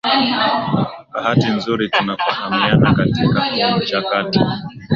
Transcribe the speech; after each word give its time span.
bahati 1.13 1.47
nzuri 1.55 1.85
tunafahamiana 1.91 2.93
katika 2.93 3.41
huu 3.71 3.77
mchakato 3.77 4.39